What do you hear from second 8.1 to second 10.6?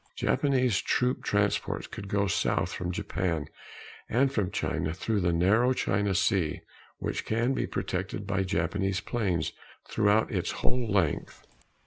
by Japanese planes throughout its